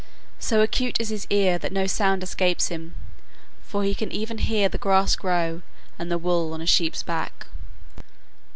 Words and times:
So 0.39 0.61
acute 0.63 0.99
is 0.99 1.09
his 1.09 1.27
ear 1.29 1.59
that 1.59 1.71
no 1.71 1.85
sound 1.85 2.23
escapes 2.23 2.69
him, 2.69 2.95
for 3.61 3.83
he 3.83 3.93
can 3.93 4.11
even 4.11 4.39
hear 4.39 4.67
the 4.67 4.79
grass 4.79 5.15
grow 5.15 5.61
and 5.99 6.09
the 6.09 6.17
wool 6.17 6.53
on 6.53 6.59
a 6.61 6.65
sheep's 6.65 7.03
back. 7.03 7.45